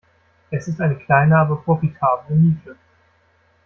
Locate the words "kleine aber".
0.97-1.57